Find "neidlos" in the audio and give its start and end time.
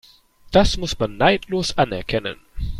1.17-1.77